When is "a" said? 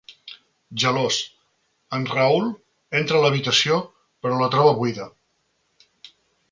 3.21-3.25